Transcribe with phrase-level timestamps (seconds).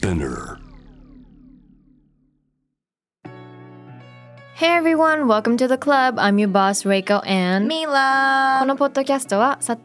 [0.00, 0.56] Spinner.
[4.54, 6.18] Hey everyone, welcome to the club.
[6.18, 9.76] I'm your boss, Reiko and ミラこのポッドキャストはさ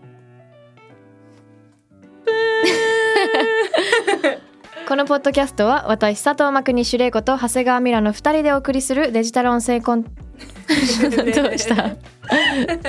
[4.87, 10.09] このポッドキャストは私佐藤真国主玲子と長谷川ミラの2人でお送りするデジタル音声コン ど
[11.53, 11.89] うした？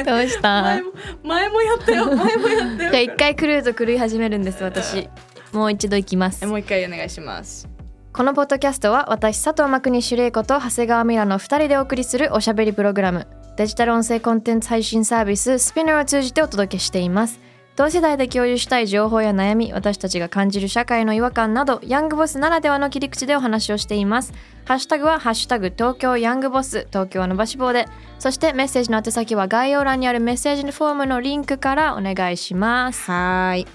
[0.05, 0.63] どうした？
[0.63, 0.93] 前も
[1.25, 2.07] 前もやったよ。
[2.07, 2.91] 前もやったよ。
[2.93, 5.09] じゃあ一回狂うと狂い始めるんです私
[5.53, 6.47] もう一度いきます。
[6.47, 7.69] もう一回お願いします。
[8.13, 17.41] このポッドキャストは私佐藤真国主玲子と長谷川ミラの2人でお送りするおしゃべりプログラムデジタル音声コンテンツ配信サービススピナーを通じてお届けしています。
[17.77, 24.33] 同世代で共有したい情報や悩み私たちが感じる社会の違和感などヤングボスならではの切り口でお話をしています。
[24.65, 27.87] ハッシュタグはハッシュタグ東京ヤングボス東京は伸ばし棒で。
[28.19, 33.11] そしてメッセージの宛先は概要欄にあるメッセージフォームのリンクからお願いします。
[33.11, 33.67] はーい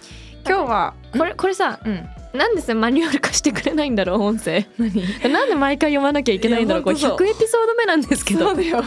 [0.48, 2.08] 今日はこれこれさうん。
[2.34, 4.66] なんでさマニュアル化してくれないんだろう音声？
[4.80, 5.33] 何？
[5.33, 6.83] なんで毎回読まなきゃいけないんだろう？
[6.83, 7.28] これいやほんとそう。
[7.28, 8.48] 100エピソード目なんですけど。
[8.48, 8.83] そうだよ。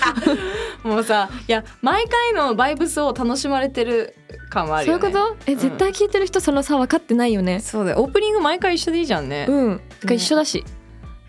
[0.82, 4.14] もうさいや毎回のバイブスを楽しまれてる
[4.48, 5.50] 感はあるそういうよねこと？
[5.52, 7.60] え絶対聞いてる人その差分かってないよね。
[7.60, 7.98] そうだよ。
[8.00, 9.80] オープニング毎回一緒でいいじゃんね、うん。
[10.06, 10.64] が一緒だし、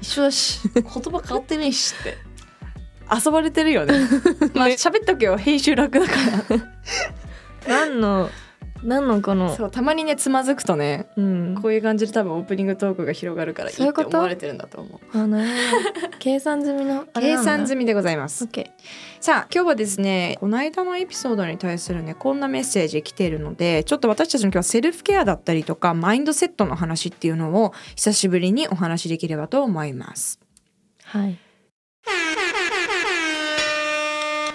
[0.01, 0.61] 一緒だし。
[0.73, 2.17] 言葉変わってねえしって。
[3.25, 3.93] 遊ばれてるよね。
[4.55, 5.35] まあ喋っとけよ。
[5.37, 6.13] 編集楽だか
[6.49, 6.57] ら。
[7.67, 8.29] 何の
[8.83, 11.55] 何のこのそうたまにねつまずくとねうん。
[11.61, 14.07] こういう感じで多分オープニングトークが広がるからいいそういうこと？
[14.07, 15.17] って思われてるんだと思う。
[15.17, 16.17] あなるほど。
[16.19, 17.05] 計算済みの？
[17.19, 18.43] 計算済みみでございます。
[18.43, 18.71] オッケ
[19.19, 30.39] さあ今日はですねこの間のエピソードに対するねこんなメッセージ来ているのでちょっと私たちの今日はセルフケアだったりとかマインドセットの話っていうのを久しぶりにお話しできればと思います。
[31.13, 31.37] ーはい。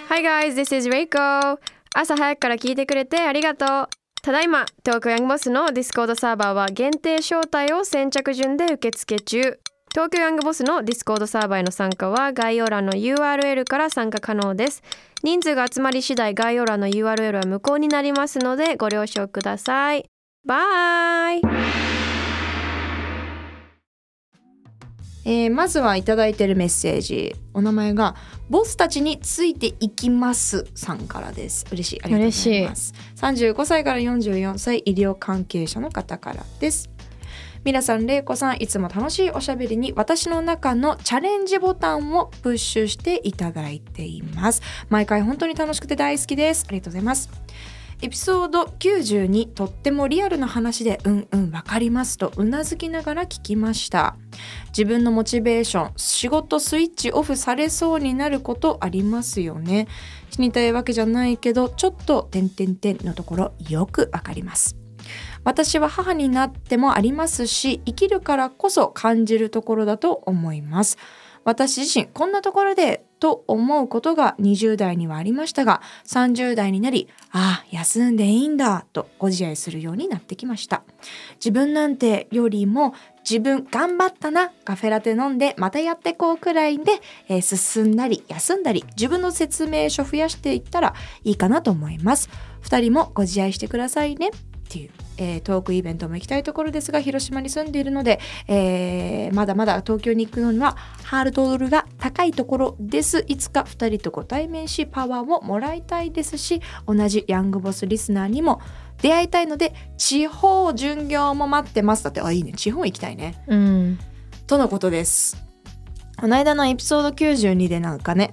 [0.08, 1.58] Hi guys, this is Reiko.
[1.94, 3.88] 朝早くから聞いてくれてありがとう
[4.26, 9.60] ただいま東京ヤングボスのディスコードサーバーは限定招待を先着順で受付中。
[9.92, 14.82] 東京ヤングボスのディスコードサーバーへの参加は概要欄の URL から参加可能です。
[15.22, 20.10] 人数が集まり次第概要欄の URL は無効になりますのでご了承ください。
[20.44, 21.95] Bye.
[25.28, 28.14] えーまずはいただいてるメッセージお名前が
[28.48, 36.88] ボスたちについていきますさんからです嬉しいありがとうございます35歳から44歳医療関係者の方からです
[37.64, 44.62] 皆さん、れいこさん、いつも楽しいおしゃべりに私の中のチャレンジボタンをプッシュしていただいています。
[44.88, 46.64] 毎回本当に楽しくて大好きです。
[46.68, 47.28] ありがとうございます。
[48.02, 54.16] エピソード92とってもリアルな話でうんうんわかりますとうなずきながら聞きました。
[54.68, 59.88] 自分のモチベーション仕事スイッチオフされそうになることありますよね。
[60.30, 64.76] 死にたいわけじゃないけどちょっと点々点のところよくわかります。
[65.42, 70.98] 私は母になってもありますし生きるからこそ感じるところだと思います。
[71.44, 80.82] 私自身こんなところでと思うことが20代にはありましたが30代になりああ休んでいいんだとご自愛するようになってきました。
[81.36, 82.94] 自分なんてよりも
[83.28, 90.94] 自分頑張ったなカフェラテ飲んでまたやってこうくらいで、えー進んだり休んだり自分の説明書増やしていったら
[91.24, 92.28] いいかなと思います。
[92.62, 94.30] 2人もご自愛してくださいね。
[94.66, 98.18] っていう、えートークイベントも行きたいところですが広島に住んでいるので、
[98.48, 103.24] えーまだまだ東京に行くのにはハードルが高いところです。
[103.28, 108.60] いつか2人とご対面しパワーをもらいたいですし同じヤングボスリスナーにも
[109.00, 112.04] 出会いたいので地方巡業も待ってます。
[112.04, 112.52] だってあいいね。
[112.52, 113.42] 地方行きたいね。
[113.46, 113.98] うん。
[114.46, 115.44] とのことです。
[116.18, 118.30] この間のエピソード92でなんかね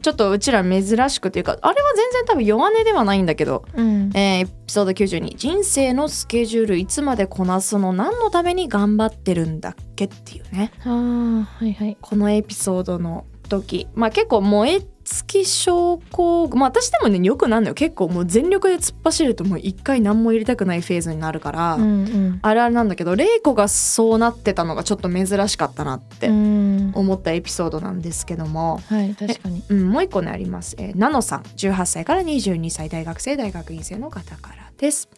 [0.00, 4.10] ちょっとうちら珍しくというかあれは全然多分弱音ではないんだけどうん。
[4.14, 7.94] えーエピソード92人生のスケジュールいつまでこなすの？
[7.94, 10.04] 何のために頑張ってるんだっけ？
[10.04, 10.72] っていうね。
[10.84, 11.96] あーはいはい。
[12.02, 13.88] このエピソードの時。
[13.94, 17.74] まあ結構燃え尽き症候まあ私でもねよくなんのよ。
[17.74, 22.38] 結構もう全力で突っ走るともう一回何も入れたくないフェーズになるから、うんうん。
[22.42, 26.92] あれあれなんだけど玲子がそうなってたのがちょっと珍しかったなってうん。
[26.94, 29.62] 思ったエピソードなんですけども、はい確かに。
[29.70, 30.76] うん、もう一個ねあります。
[30.78, 35.08] えー、ナノさん、18歳から22歳大学生大学院生の方からです。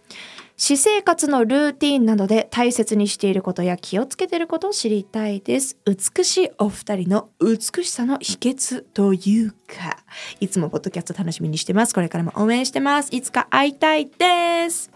[0.62, 5.78] 私生活のルーティンなどで大切にしていることや気をつけていることを知りたいです。
[5.86, 9.96] 美しいお二人の美しさの秘訣というか、
[10.38, 11.94] いつもポッドキャスト楽しみにしてます。
[11.94, 13.08] これからも応援してます。
[13.10, 14.90] いつか会いたいです。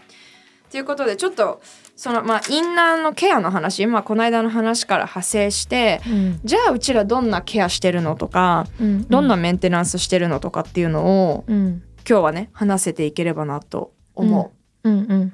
[0.69, 1.59] ということで、ちょっと、
[1.95, 14.54] その、まあ、インナーのケアの話、まあ、この間の話から派生して、うんじゃあうちらどんなケアしてるのとか、うんどんなメンテナンスしてるのとかっていうのをうん今日はね話せていければなと思うん
[14.89, 15.33] うん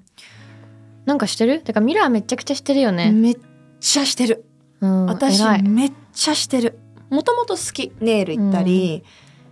[1.05, 1.61] なんかしてる？
[1.61, 3.11] てかミラーめちゃくちゃしてるよう、ね。
[3.11, 3.37] めっ
[3.79, 4.45] ちゃしてる。
[4.79, 6.79] うん私めっちゃしてる。
[7.09, 7.91] もともと好き。
[7.99, 9.03] ネイル行ったり、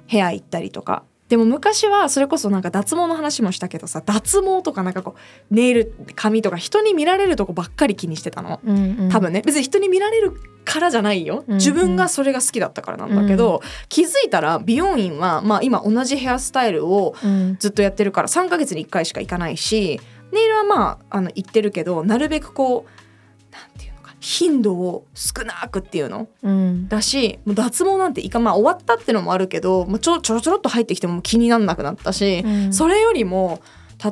[0.08, 5.16] ヘア行ったりとかでも昔はそれこそなんか脱毛の話もしたけどさ脱毛とかなんかこ
[5.52, 8.60] うネイル髪とか人に見られるとこばっかり気にしてたの。
[8.66, 9.10] うんうん。
[9.10, 9.44] 多分ね。
[9.46, 10.34] 別に人に見られる
[10.66, 11.46] からじゃないよ。
[11.48, 17.58] うん自分がそれが好きだったからなんだけど、気づいたら美容院はまあ今同じヘアスタイルをうん。
[17.60, 20.00] ずっとやってるから3ヶ月に1回しか行かないし
[20.32, 23.89] ネイルはまああの行ってるけどなるべくこうなんていう
[24.20, 26.28] 頻度を少なくっていうの？
[26.44, 26.88] うん。
[26.90, 32.74] だしもう脱毛なんていかまあ終わったってのもあるけど、まあ、ちょちょろちょろっと入ってきても気になんなくなったし、うん。
[32.74, 33.62] それよりも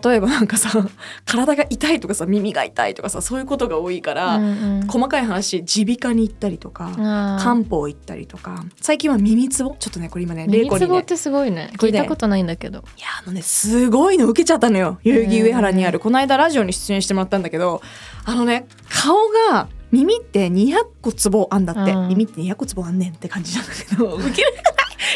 [0.03, 0.69] 例えばなんかさ
[1.25, 4.87] 体が痛いとかさ耳が痛いとかさそういうことが多いから、うんうん。
[4.87, 6.91] 細かい話耳鼻科に行ったりとか、
[7.41, 9.75] 漢方行ったりとか最近は耳つぼ？
[9.79, 11.55] ちょっとねこれ今ね玲耳つぼってすごいね。
[11.55, 12.79] ね聞いたことないんだけど。
[12.79, 14.99] いやあのねすごいの受けちゃったのよ。
[15.05, 15.99] 代々木上原にある。
[15.99, 17.81] この間ラジオに出演してもらったんだけど
[18.25, 19.15] あのね顔
[19.51, 21.93] が耳って200個ツボあんだって。
[21.93, 22.07] うん。
[22.09, 24.15] 耳って200個ツボあんねんって感じなんだけど。
[24.17, 24.53] 受ける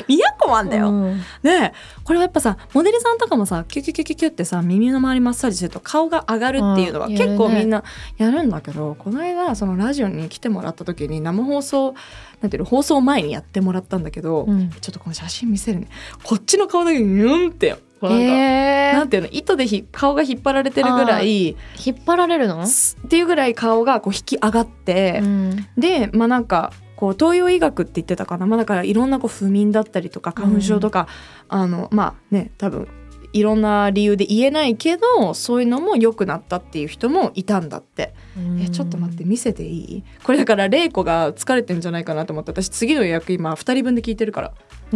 [0.07, 1.21] 200個もあんだよ、うん。
[1.41, 1.73] で
[2.03, 7.18] これはやっぱさモデルさんとかもさキュキュキュキュキュってさ耳の周りマッサージすると顔が上がるっていうのはうん。
[7.18, 7.83] 結構みんな
[8.18, 11.94] やるんだけど、この間そのラジオに来てもらった時に生放送
[12.41, 14.69] なんていうの放送前にやってもらったんだけど、うん。
[14.69, 15.88] ちょっとこの写真見せるね。
[16.23, 18.94] こっちの顔だけニュンってよこうなんか、えー。
[18.94, 21.56] なんていうの糸でひ顔が引っ張られてるぐらい引
[21.94, 22.65] っ張られるの？
[22.65, 25.68] すっていうぐらい顔がこう引き上がって、うん。
[25.77, 31.07] でまあなんかこう東洋医学って言ってたかな、まあ、だからいろんなこう不眠だったりとか花粉症とか、
[31.48, 32.88] あのまあね多分
[33.33, 38.13] いろんな理由で言えないけどそういうのも良くなったっていう人もいたんだって、
[38.59, 40.04] えちょっと待って見せていい？
[40.24, 44.54] これだから玲子が疲れてるんじゃないかなと思って私次の予約今2人分で聞いてるから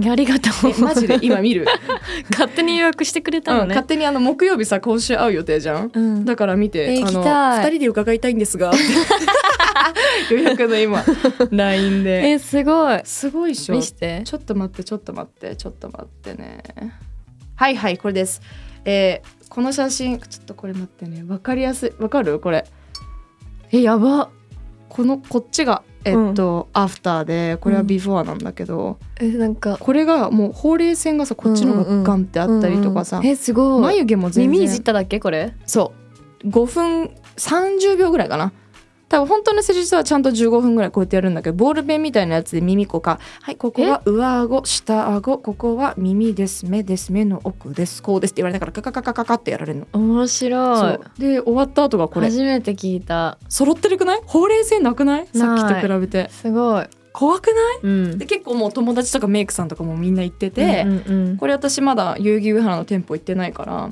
[0.10, 0.72] ありがとう。
[0.78, 1.20] えマジで？
[1.22, 1.66] 今見る、
[2.32, 5.92] 勝手に予約してくれたうん、のね勝手にあの木曜日さ今週会う予定じゃん？
[5.94, 6.26] うん。
[6.26, 7.66] だから見て、え行あのきたい。
[7.66, 8.72] 2人で伺いたいんですが
[10.32, 11.04] 予約の今
[11.52, 12.22] LINE で。
[12.32, 13.02] えすごい。
[13.04, 13.76] すごいっしょ。
[13.76, 14.22] 見して。
[14.26, 16.64] ちょっと待ってちょっと待ってちょっと待ってね。
[17.56, 18.42] はいはいこれです。
[18.86, 21.24] えーこの写真ちょっとこれ待ってね。
[21.26, 21.94] わかりやすい。
[22.02, 22.40] わかる？
[22.40, 22.66] これ。
[23.72, 24.30] えやば
[24.96, 33.82] このこっちがえっと、アフターでこれはビフォーなんだけど、えなんかこれがもうほうれい線がさこっちのがガンってあったりとかさ、うんうんえすごい。
[33.82, 34.52] 眉毛も全然。
[34.52, 35.54] 耳いじっただっけこれ？
[35.66, 35.94] そ
[36.44, 36.48] う。
[36.48, 38.54] 5分30秒ぐらいかな
[39.08, 49.88] 多分本当の施術はちゃんと15分ぐらいこうやってやるんだけどボールペンみたいなやつで耳こかはいここは上顎下顎ここは耳です目です目の奥ですこうですって言われながらカカカカカカってやられるの。
[49.94, 51.00] 面白い。
[51.20, 52.28] で終わった後がこれ。
[52.28, 53.38] 初めて聞いた。
[53.48, 54.22] 揃ってるくない？
[54.26, 55.28] ほうれい線なくない？
[55.28, 56.30] さっきと比べて。
[56.32, 56.86] すごい。
[57.14, 57.56] 怖くない？
[57.84, 58.18] うん。
[58.18, 61.38] で結構もう友達とかメイクさんとかもみんな行ってて、うんうんうん。
[61.38, 63.92] これ私まだ代々木上原の店舗行ってないから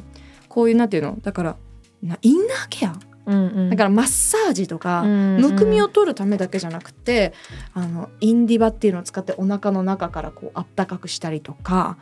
[0.50, 1.18] こういうなんていうの？
[1.22, 1.56] だから
[2.02, 2.96] なインナーケア？
[3.26, 3.70] うんうん。
[3.70, 7.34] だからマッサージとか、むくみを取るためだけじゃなくて
[7.74, 11.98] あのインディバっていうのを使ってお腹の中からこうあったかくしたりとか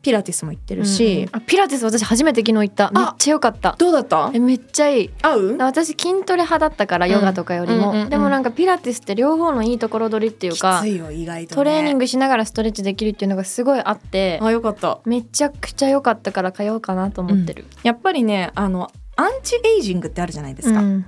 [0.00, 2.90] ピラティスも行ってるし、うんピラティス私初めて昨日行った。
[2.92, 3.74] めっちゃ良かった。
[3.78, 4.30] どうだった？
[4.32, 5.10] えめっちゃいい。
[5.22, 5.56] 合う？
[5.58, 8.10] 私筋トレ派だったからヨガとかよりも、うんうんうんうん。
[8.10, 15.00] でもなんかピラティスって両方のいいところ取りっていうかきついよ意外と、ね、トレーニングしながらストレッチできるっていうのがすごいあってあよかった。
[15.04, 21.04] めちゃくちゃ良かったから通おうかなと思ってる、やっぱりねあのアンチエイジングってあるじゃないですか、うん。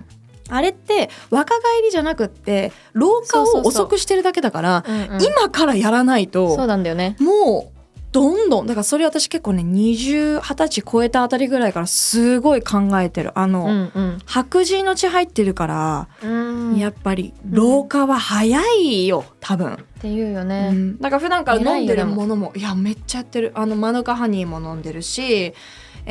[0.49, 4.85] あれって若返りじゃなくって老化を遅くしてるだけだから
[5.21, 7.17] 今からやらないとそうなんだよね。
[7.21, 7.81] もう
[8.13, 13.31] どんどんだからそれ私結構ね20 20歳超えたあたりぐらいからすごい考えてる。
[13.39, 14.19] あの、うんうん。
[14.27, 16.77] 白人の血入ってるから、うん。
[16.77, 20.99] やっぱり老化は早いよ多分、っていうようね、ん。
[20.99, 23.53] だから普段から飲んでるものもいやめっちゃやってる。
[23.55, 25.55] あのマヌカハニーも飲んでるし、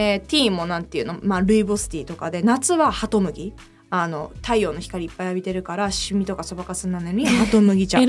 [0.01, 3.53] えーティーもなんていうの、まあ、ルイボスティーとかで夏はハトムギ
[3.89, 8.00] あの太陽の光いっぱい浴びてるからシミとかそばかすになるのにハトムギ茶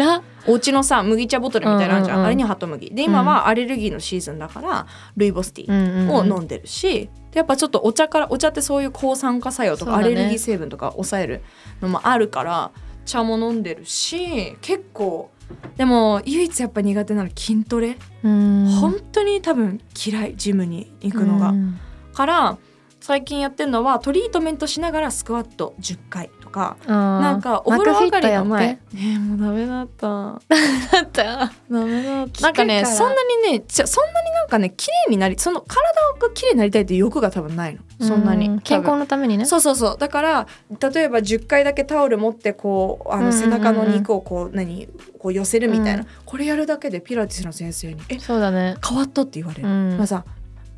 [0.46, 2.20] お家のさ麦茶ボトルみたいなのあるじゃん,、うんうん。
[2.20, 2.26] うん。
[2.26, 9.96] あれにハトムギで今はアレルギーのシーズンだからルイボスティーを飲んでるし、でやっぱちょっとお茶からお茶ってそういう抗酸化作用とか、ね。
[9.96, 11.42] アレルギー成分とか抑える
[11.80, 12.70] のもあるから
[13.06, 15.30] 茶も飲んでるし結構
[15.76, 18.66] でも唯一やっぱ苦手なの筋トレ、うん。
[18.80, 21.78] 本当に多分嫌いジムに行くのが、うん。
[22.12, 22.58] から
[23.00, 30.06] 最近やってるのはトリートメントしながらスクワット10回とかななんかお風呂上がりの前やってねえもうダメだった。
[30.06, 31.22] だった。
[31.24, 32.42] ダメだった。
[32.42, 33.14] なんかねそんな
[33.46, 35.78] にねじゃそんなになんかね綺麗になりその体
[36.20, 37.80] が綺麗になりたいって欲が多分ないの。
[38.00, 39.44] そんなに、う健康ののためにね。
[39.44, 39.98] そうそうそう。
[39.98, 40.46] だから
[40.92, 44.88] 例えば10回だけタオル持ってこうあの背中の肉をこう何
[45.18, 46.06] こう寄せるみたいな、うん。
[46.24, 48.76] これやるだけでピラティスの先生に「えそうだね。
[48.86, 49.96] 変わった?」って言われる、うん。
[49.96, 50.24] まあさ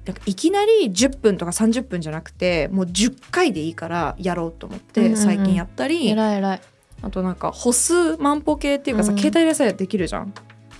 [0.04, 5.18] なんかいきなり10分とか30分じゃなくてもう10回でいいからやろうと思ってうんうんうん。
[5.18, 6.60] 最近やったり、偉い偉い。
[7.02, 9.18] あとなんか歩数万歩計っていうかさ、うん。
[9.18, 10.34] 携帯でさえできるじゃん。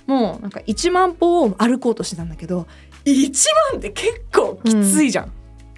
[0.05, 2.67] もうなんか1万歩を歩こうとしてたんだけど
[3.05, 3.31] 1
[3.71, 5.31] 万って結構きついじゃん、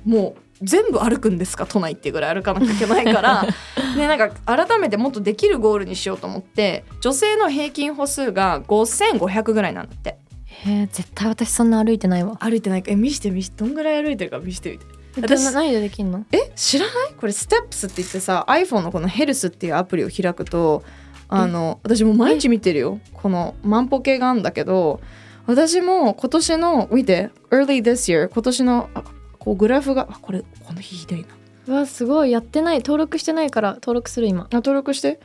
[0.04, 1.68] もう全部歩くんですか？
[1.68, 3.46] 都内っていうぐらい歩かなきゃいけないから。
[3.96, 10.18] でなんか改めてもっとできるゴールにしようと思って女性の平均歩数が5500ぐらいなんだって
[10.64, 12.38] へえ絶対私そんな歩いてないわ。
[12.40, 12.92] 歩いてないか。
[12.92, 13.64] え見して見して。
[13.64, 14.86] どんぐらい歩いてるか見してみて。
[15.18, 16.26] 私私何でできんの？
[16.32, 17.14] え知らない？
[17.14, 20.84] これステップスって言ってさ iPhone のこのヘルスっていうアプリを開くと
[21.30, 23.00] あの私もう毎日見てるよ。
[23.14, 25.00] この万歩計があるんだけど
[25.46, 27.30] 私も今年の見て。
[27.52, 29.04] early this year 今年のあ
[29.40, 31.28] こうグラフがあこれこの日ひどいな。
[31.68, 32.32] うわすごい。
[32.32, 32.80] やってない。
[32.80, 34.44] 登録してないから登録する今。
[34.44, 35.20] あ登録して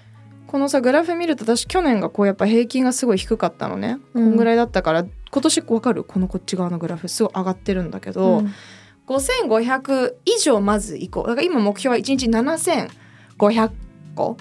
[0.50, 4.30] このさグラフ見ると私去年がこうやっぱ平均がすごい低かったのね、うん。
[4.30, 6.02] こんぐらいだったから今年わかる？
[6.02, 8.52] このこっち側のグラフすごい上がってるんだけど、うん。
[9.06, 11.28] 5500以上まず行こう。
[11.28, 13.70] だから今目標は1日7500
[14.16, 14.36] 個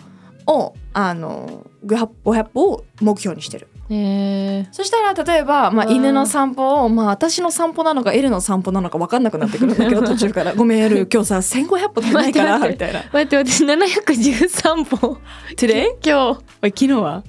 [0.48, 2.08] をあの500
[2.54, 5.96] 歩を目標にしてるへえそしたら例えば、まあ、うん。
[5.96, 13.04] 犬の散歩を、まあ、私の散歩なのかエルの散歩なのか分かんなくなってくるんだけど途中から「ごめんエル今日さ1500歩足りないから 」みたいな。
[13.12, 15.18] 待って私713歩
[15.58, 15.88] 「Today?
[16.06, 17.24] 今日」昨日は？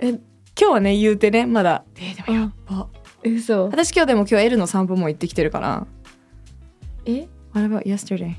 [0.00, 0.20] え今
[0.56, 1.84] 日はね言うてねまだ。
[1.96, 2.88] えーでもやっぱ
[3.24, 3.64] 嘘。
[3.68, 5.86] 私今日でも今日エルの散歩も行ってきてるから。
[7.06, 8.34] え？What about yesterday?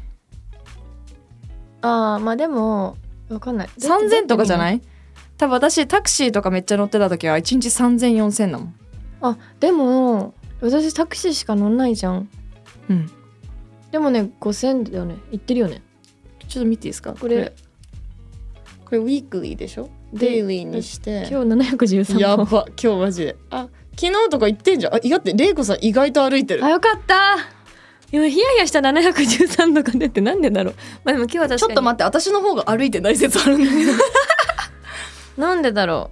[1.81, 2.97] ああまあでも
[3.29, 3.69] わかんない。
[3.79, 4.81] 3000とかじゃいない？
[5.37, 8.75] 多分私タクシーとかめっちゃ乗ってた時は1日30004000だもん。
[9.21, 12.29] あでも私タクシーしか乗んないじゃん。
[12.89, 13.11] うん。
[13.91, 15.15] でもね5000だよね。
[15.31, 15.81] 行ってるよね。
[16.47, 17.13] ちょっと見ていいですか？
[17.13, 17.53] これ。
[18.85, 18.97] これ。
[18.97, 19.89] ウィークリーでしょ？
[20.13, 21.27] デイリーにして。
[21.29, 23.35] 今日713歩やば今日マジで。
[23.51, 23.67] あ
[23.99, 24.95] 昨日とか言ってんじゃん。
[24.95, 26.65] あ意外って玲子さん意外と歩いてる。
[26.65, 27.37] あよかった。
[28.11, 30.75] 今ヒヤヒヤした713とか出てなんでだろう。
[31.03, 31.59] まあでも今日は確かに。
[31.59, 33.91] ちょっと待って私の方が歩いてない説あるんだけど
[35.37, 36.11] なんでだろ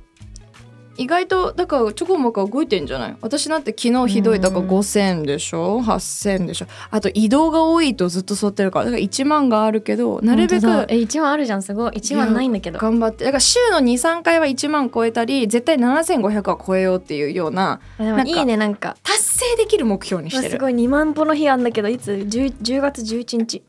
[0.98, 3.18] 意外とだからちょこまか動いてんじゃない？
[3.20, 4.70] 私なんて昨日ひどいだからうん。
[4.70, 6.68] 5000でしょ？8000でしょ？
[6.90, 8.86] あと移動が多いとずっと座ってるから。
[8.86, 11.92] だから1万があるけどうなるべくえ1万あるじゃんすごい。
[11.92, 12.80] 1万ないんだけど。
[12.80, 13.26] 頑張って。
[13.26, 17.82] だから週の23回は1万超えたり絶対7500は超えようっていうような
[18.26, 18.96] いいねなんか。
[19.04, 20.52] 達成できる目標にしてる。
[20.52, 20.74] すごい。
[20.74, 23.64] 2万歩の日あんだけどいつ？10, 10月11日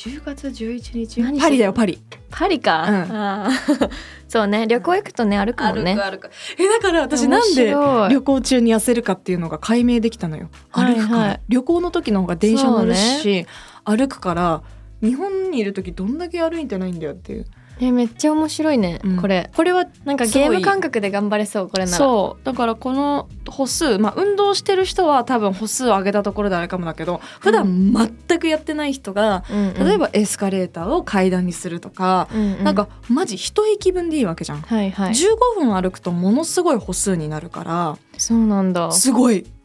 [0.00, 1.40] 10月11日。
[1.40, 2.00] パリだよパリ。
[2.30, 3.88] パリか、うん。
[4.28, 4.66] そうね。
[4.66, 5.94] 旅行行くとね歩くもんね。
[5.94, 10.48] 歩くえだから私なんで旅行中に痩せるかっていうのが解明できたのよ。
[10.70, 13.46] はい歩くから、はい旅行の時の方が電車乗るそし、
[13.84, 14.62] 歩くから
[15.02, 17.46] 日本にいる時どんだけ歩いてないんだよっていう、
[17.80, 19.16] えめっちゃ面白いね、うん。
[19.16, 19.50] これ。
[19.56, 21.96] これはなんかゲーム感覚で頑張れそうこれなら。
[21.96, 22.44] そう。
[22.44, 27.92] だからこの歩数まあ運動してる人は多分歩数を上げたところであれかもだけど普段
[28.28, 29.74] 全くやってない人が、うんうん。
[29.86, 32.64] 例えばエスカレーターを階段にするとか、うんうん。
[32.64, 35.10] なんかマジ一駅分でいいわけじゃん、はいはい。
[35.12, 38.92] 15分歩くとものすごい歩数になるからそうなんだ。
[38.92, 39.44] すごい。
[39.44, 39.59] す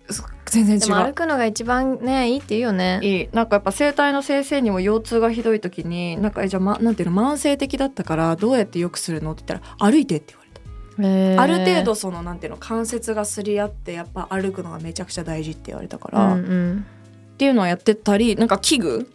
[0.51, 1.13] 全然違でも歩う。
[1.13, 2.99] くのが一番ねいいって言うよね。
[3.01, 3.29] いい。
[3.31, 11.41] なんかやっぱ生体の先生にも腰痛がひどい時になんかえじゃあ、ま、なんていうの慢性的だったからどうやって良くするのって言ったら歩いてって言われた、へー。
[11.41, 16.85] ある程度そのなんていうの関節がすり合ってやっぱ歩くのがめちゃくちゃ大事って言われたから、うんうん。
[17.33, 19.11] っていうのはやってたりなんか器具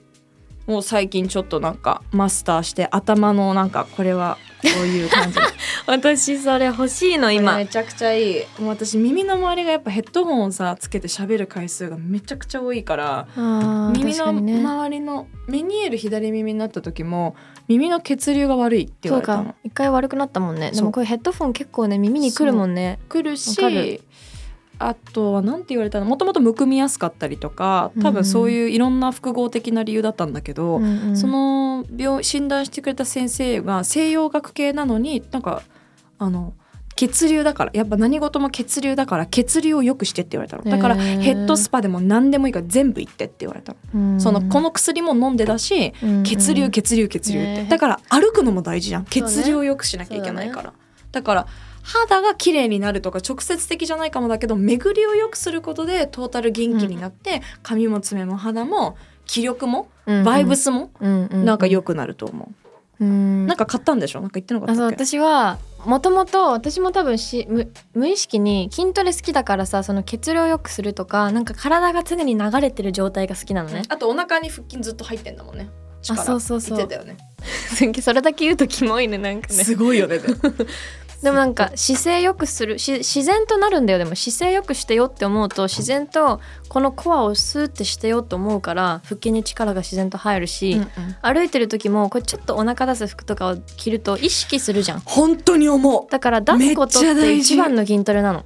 [0.67, 5.39] もう最近ちょっとなんかマスターして頭のなんかこれはこういう感じ？
[5.87, 7.57] 私それ欲しいの今。
[7.57, 8.45] めちゃくちゃいい。
[8.59, 13.27] もう私耳の周りがやっぱヘッドホンをさつけて喋る回数がめちゃくちゃ多いから
[13.97, 17.35] 耳の周りのメニエール左耳になった時も
[17.67, 19.45] 耳の血流が悪いって言われたの。
[19.45, 19.55] か。
[19.65, 20.71] 一回悪くなったもんね。
[20.73, 22.99] でもこれヘッドフォン結構ね耳にくるもんね。
[23.09, 23.83] 来るわかる。
[23.97, 24.03] し
[24.83, 26.07] あとは何て言われたの？
[26.07, 31.17] もともとむくみやすかったりとか多分そういういろんな複合的な理由だったんだけど、うんうん。
[31.17, 35.63] その病診断してくれた先生が西洋学系なのになんか
[36.19, 36.55] あの
[36.97, 40.65] 血流だからやっぱ何事も血流だから血流を良くしてって言われたの。
[40.65, 44.21] だからヘッドスパでも何でもいいから全部行ってって言われたの、うん。
[44.21, 45.93] そのこの薬も飲んでだし
[46.25, 47.67] 血流血流血流って、ね。
[47.71, 49.05] だから歩くのも大事じゃん。
[49.05, 50.73] 血流を良くしなきゃいけないから。
[51.13, 51.47] だ,、から
[51.83, 58.97] 肌が綺麗になるとか直接的じゃないかもだけど巡りを良くすることでトータル元気になって、髪も爪も肌も
[59.27, 62.51] 気力もバイブスもなんか良くなると思
[63.01, 63.47] う、うん。
[63.47, 64.21] なんか買ったんでしょ？
[64.21, 65.05] なんか言ってなかったっけ？
[65.05, 73.83] 私はもともと私も多分し無無意識に筋トレ好きだからさその血流を良くするとかなんか体が常に流れてる状態が好きなのね。
[73.89, 75.71] あとお腹に腹筋ずっと入ってんだもんね。
[76.09, 76.77] あそうそうそう。
[76.79, 77.17] 言ってたよね。
[78.03, 79.65] それだけ言うとキモいねなんかね。
[79.65, 80.19] すごいよね
[81.23, 84.15] でもなんか姿勢よくするし自然となるんだよでも。
[84.15, 90.89] 姿勢よくしてよって思うと自然とこのコアをスーってしてよと思うから腹筋に力が自然と入るし、うんうん。
[91.23, 95.01] 歩いてる時もこれちょっとお腹出す服とかを着ると意識するじゃん。
[95.01, 96.11] 本当に思う。
[96.11, 98.45] だから出すことって一番の筋トレなの。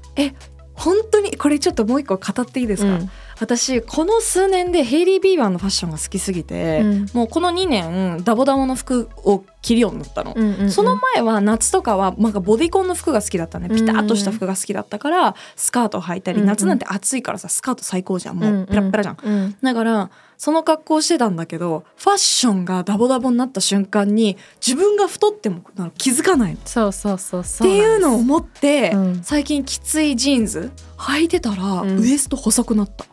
[0.75, 3.11] 本当にこれちょっともう一個語っていいですか、うん
[3.41, 7.07] 私この数年でヘイリー・ビーバーのファッションが好きすぎて、うん。
[7.13, 10.71] もうこの2年ダボダボの服を着るようになったの、うんうんうん。
[10.71, 13.69] その前は夏とかはなんかボディコンの服が好きだったね。
[13.69, 16.49] ピタッとした服が好きだったからスカート履いたり、うんうん。
[16.49, 18.39] 夏なんて暑いからさスカート最高じゃん。
[18.39, 19.57] もうペラッペラじゃん、うん。
[19.63, 25.63] だからその格好してたんだけどファッションがダボダボになった瞬間に自分が太っても
[25.99, 26.61] 気づかないの。
[26.65, 29.23] そうそうそうそっていうのをを思って、うん。
[29.23, 31.99] 最近きついジーンズ履いてたら、うん。
[31.99, 33.05] ウエスト細くなった。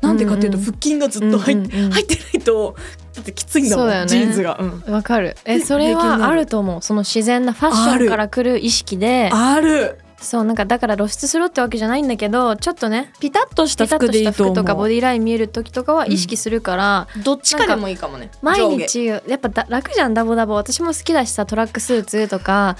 [0.00, 1.92] なんでかっていうとうんうん腹筋がずっと入って,、うんうんうん。
[1.92, 2.76] 入ってないと
[3.14, 4.06] だってきついんだもんね。
[4.06, 4.58] ジーンズが。
[4.60, 4.92] うん。
[4.92, 5.36] わかる。
[5.44, 6.82] えそれはあると思う。
[6.82, 9.30] その自然なファッションから来る意識で。
[9.32, 9.98] ある。
[10.20, 18.30] そうなんかだから露出するってわけじゃないんだけどちょっとねピタッとした服でいいと服とかボディライン見える時とかは意識するから、どっちかでもいいかもね。
[18.42, 20.14] 毎日やっぱだ楽じゃん。
[20.14, 20.54] ダボダボ。
[20.54, 22.76] 私も好きだしさトラックスーツとか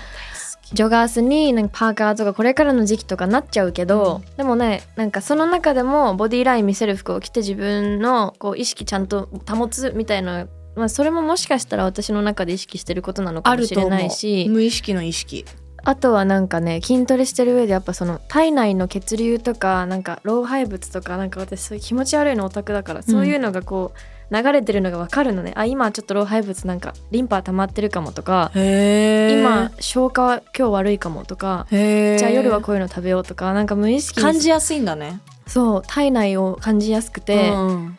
[0.72, 10.46] ジョガースになんかパーカーとかこれからの時期とかなっちゃうけど、でもねなんかその中でもボディライン見せる服を着て自分のこう意識ちゃんと保つみたいな、
[10.76, 15.44] まあ、それももしかしたら私の中で意識してることなのかもしれないし無意識の意識。
[15.84, 35.20] あとはなんかね筋トレしてる上でやっぱその体内の血流とかなんか老廃物とかなんか私そういう気持ち悪いのオタクだからそういうのがこう流れてるのが分かるのね、あ今ちょっと老廃物なんかリンパ溜まってるかもとか今消化は今日悪いかもとかじゃあ夜はこういうの食べようとかなんか無意識に感じやすいんだね。
[35.46, 37.98] そう体内を感じやすくて、うん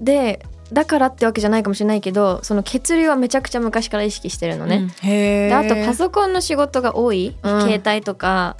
[0.00, 4.76] でだからってわけじゃないかもしれないけどその血流はめちゃくちゃ昔から意識してるのね。
[4.76, 4.88] うん。
[5.08, 7.60] へでーあとパソコンの仕事が多い、うん。
[7.62, 8.56] 携帯とか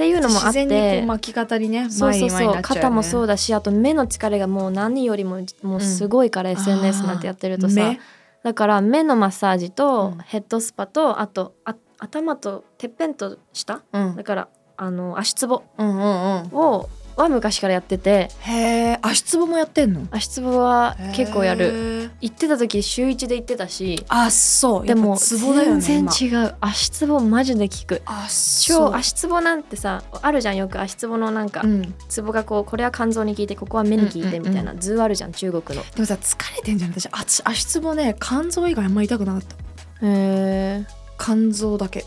[0.00, 7.74] っていうのもあっ自然にこてう巻き方にねそうそうそう、肩もそうだだしあと目の疲れがもう何よりももうすごいから、SNS なんてやってるとさ。
[7.74, 8.00] 目。
[8.42, 10.18] だから目のマッサージとうん。
[10.24, 13.82] ヘッドスパとあとあ頭とてっぺんと下？
[13.92, 14.16] うん。
[14.16, 14.48] だから
[14.78, 16.48] あの足つぼうんうんうん。
[16.54, 16.88] を
[17.22, 18.28] は昔からやってて。
[18.40, 20.06] へえ足つぼもやってんの？
[20.10, 21.70] 足つぼは結構やる。
[22.04, 24.04] る行ってた時週1で行ってたし。
[24.08, 24.86] あそう。
[24.86, 26.54] でもやっぱツボだよね全今然違う。
[26.60, 28.02] 足つぼマジで効く。
[28.06, 28.94] あ超そう。
[28.94, 31.94] 足つぼなんてさあるじゃんよく足つぼのなんか、うん。
[32.08, 35.84] ツボがこうこれは肝臓に効いてここは目に効いてみたいな図あるじゃん中国の。
[35.94, 36.90] でもさ疲れてんじゃん。
[36.90, 39.56] 私足足つぼね肝臓以外あんま痛くなかった。
[40.02, 40.84] へ
[41.18, 42.04] 肝臓だけ。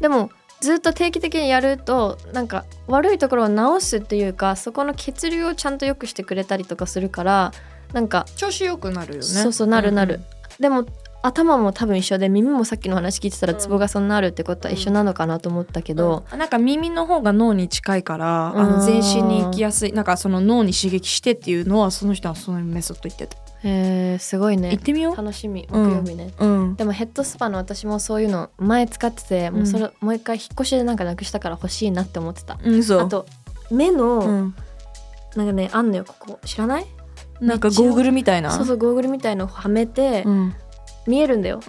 [0.00, 7.52] でもずっと定期的にやるとなんか悪いところを治すっていうかそこの血流をちゃんと良くしてくれたりとかするから
[7.92, 9.22] なんか調子よくなるよね。
[9.22, 10.20] そうそうなるなる、
[10.60, 10.84] でも
[11.22, 13.58] 頭も多分一緒で耳もさっきの話聞いてたらうん。
[13.58, 16.38] ツボがそんなあるってことは一緒なのかなと思ったけど、うん。
[16.38, 18.70] なんか耳の方が脳に近いからあうん。
[18.72, 24.70] の全身に行きやすいなんかその脳に刺激してっていうのはその人はそのメソッド言ってたへーすごいね。
[24.70, 25.16] 行ってみよう。
[25.16, 25.92] 楽しみ木うん。
[25.96, 26.76] 曜日ね、うん。
[26.76, 32.58] でもヘッドスパの私もそういうの前使っててもうそれ、もう一回引っ越しでなんかなくしたから欲しいなって思ってた。
[32.62, 33.26] うんそうあと
[33.70, 34.54] 目の、うん。
[35.36, 36.38] なんかねあんのよここ。
[36.44, 36.86] 知らない？
[37.40, 38.50] なんかゴーグルみたいな？
[38.50, 40.54] そうそうゴーグルみたいのはめて、うん。
[41.06, 41.60] 見えるんだよ。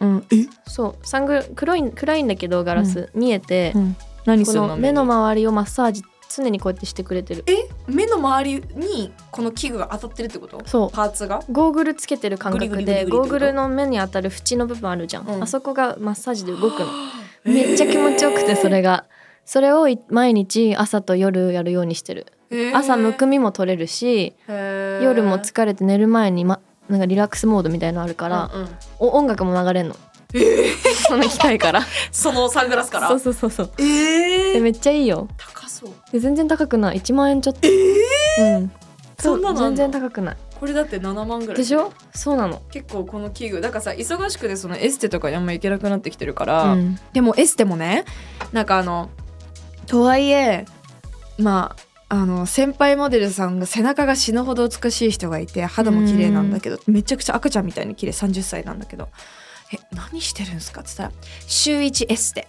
[0.67, 1.07] そう。
[1.07, 3.95] サング黒い暗いんだけどガラス、見えて、うん。
[4.25, 7.43] 何するの目の周りをマッサージ常にこうやってしてくれてる。
[7.47, 10.61] え目の周りにこの器具が当たってるってこと？
[10.65, 10.91] そう。
[10.91, 11.43] パーツが？
[11.51, 15.43] ゴーグルつけてる感覚でゴーグルの目に当たる縁の部分あるじゃん、うん。
[15.43, 16.87] あそこがマッサージで動くの。
[17.43, 19.05] めっちゃ気持ちよくてそれが。
[19.45, 22.27] それをい毎日朝と夜やるようにしてる。
[22.73, 28.69] 朝むくみも取れるし夜夜も疲れて寝る前に、ま、なんかリラックスモードみたいのあるから、うんうん。
[28.99, 29.95] お音楽も流れんの、
[31.07, 31.81] その機械から。
[32.11, 33.07] そのサングラスから？
[33.07, 33.71] そうそうそうそう。
[33.79, 34.53] えー。
[34.53, 35.27] でめっちゃいいよ。
[35.37, 35.91] 高そう。
[36.11, 36.99] で全然高くない。
[36.99, 37.67] 1万円ちょっと。
[37.67, 38.71] うん。
[39.19, 40.37] そんなの全然高くない。
[40.59, 41.57] これだって7万ぐらい。
[41.57, 41.91] でしょ？
[42.13, 42.61] そうなの。
[42.71, 43.61] 結構この器具。
[43.61, 46.99] だからさ忙しくてそのエステとかにあんま行けなくなってきてるから、うん。
[47.13, 48.05] でもエステもね
[48.53, 49.09] なんかあの
[49.87, 50.65] とはいえ
[51.39, 51.75] ま
[52.09, 59.09] ああの先輩モデルさんが背中が死ぬほど美しい人がいて肌も綺麗なんだけどめちゃくちゃ赤ちゃんみたいに綺麗30歳なんだけど
[59.73, 62.47] 「え何してるんですか?」って言ったら「週1エステ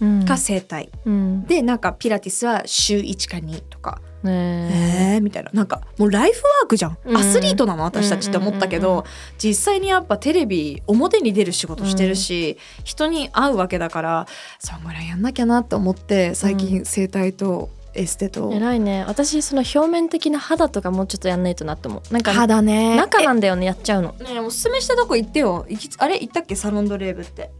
[0.00, 0.24] うん。
[0.24, 1.46] か整体、うん。
[1.46, 4.00] でなんかピラティスは週1か2」とか。
[4.22, 5.16] ねえ。
[5.16, 5.50] ー、みたいな。
[5.54, 7.16] なんかもうライフワークじゃん、うん。
[7.16, 9.04] アスリートなの私たちって思ったけど、うんうんうん
[9.38, 14.26] 実際にやっぱテレビ表に出る仕事してるし、人に会うわけだから
[14.58, 19.04] そんぐらいやんなきゃなって思って最近整体とエステと、偉いね。
[19.08, 22.12] 私その表面的な肌とかもうちょっとやんないとなって思う。
[22.12, 22.96] なんか肌ね。
[22.96, 24.14] 中なんだよねやっちゃうの。
[24.20, 25.66] えねえおすすめしたとこ行ってよ。
[25.68, 26.54] 行きあれ行ったっけ？
[26.54, 27.50] サロンドレーブって。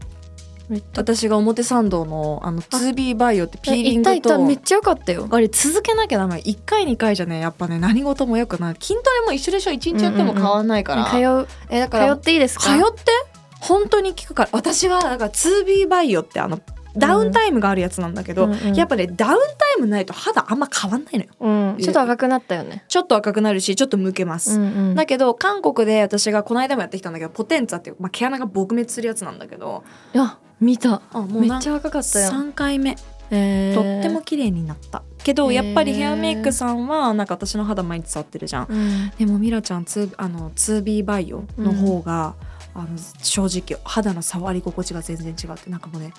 [0.95, 4.39] 私が表参道のあの 2B バイオってピーリングと。
[4.41, 5.27] めっちゃ良かったよ。
[5.29, 6.37] あれ続けなきゃダメ。
[6.37, 8.75] 1回2回じゃねやっぱね何事もよくない。
[8.79, 11.47] 筋トレも一緒でしょ？1日やっても変わんないから、通う。
[11.69, 12.63] えだから通っていいですか？
[12.63, 13.11] 通って？
[13.59, 14.49] 本当に効くから。
[14.53, 16.59] 私はだから 2B バイオってあの
[16.97, 18.75] ダウンタイムがあるやつなんだけど、うんうん。
[18.75, 21.29] やっぱねダウンタイムないと肌あんま変わんないのよ。
[21.39, 21.77] うん。
[21.79, 22.83] ちょっと赤くなったよね。
[22.87, 24.95] ちょっと赤くなるしちょっとむけます、うんうん。
[24.95, 31.01] だけど韓国で私がこの間もやってきたんだけどポテンツァっていう、まあ、毛穴が撲滅するやつなんだけどいや見た。
[31.11, 32.31] あもめっちゃ赤かったよ。
[32.31, 32.95] 3回目。
[33.31, 33.73] えー。
[33.73, 35.03] とっても綺麗になった。
[35.23, 38.67] けどやっぱりヘアメイクさんはなんか私の肌毎日触ってるじゃん。
[38.69, 39.09] うん。
[39.17, 42.35] でもミラちゃん 2, あの 2B バイオの方が、
[42.73, 42.87] あの
[43.21, 46.13] 正直肌の触り心地が全然違ってなんかもうね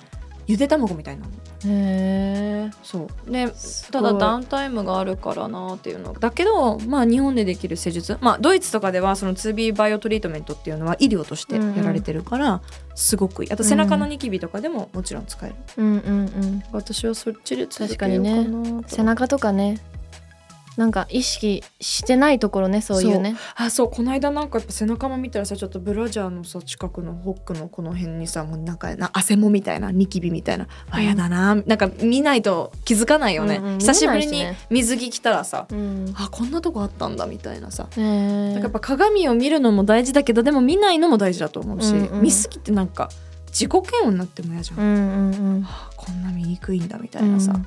[0.47, 1.31] ゆで卵みたいなの。
[1.65, 3.31] へえそう。
[3.31, 6.13] ですただダウンタイムがあるからなっていうの。
[6.13, 8.17] だけどまあ日本でできる施術。
[8.21, 12.61] まあドイツとかではその 2B バイオトリートメントっていうのは医療としてやられてるから
[12.95, 13.51] すごくいい。
[13.51, 16.63] あと背中のニキビとかでももちろん使える、うんうんうん。
[16.71, 18.83] 私はそっちで続け確かにようかなね。
[18.83, 19.77] と背中とかね
[20.75, 23.35] なんか意識してないところねそういうね。
[23.55, 30.67] あそうこの間なんかやっぱ背中も見たらさちょっとブラジャーのさ近くのホックのこの辺にさもうなんかな汗もみたいなニキビみたいな。
[30.89, 31.55] あうんやだな。
[31.55, 33.79] なんか見ないと気づかないよね、うんうん。
[33.79, 36.13] 久しぶりに水着着たらさ、うん。
[36.15, 37.87] あこんなとこあったんだみたいなさ。
[37.95, 42.21] へなんかやえっぱ鏡を見るのも大事だけどでも見ないのも大事だと思うし、うんうん。
[42.21, 43.09] 見すぎてなんか
[43.47, 45.61] 自己嫌悪になっても嫌じゃん、うんうんうん。
[45.61, 47.65] はあこんな見にくいんだみたいなさ、うん。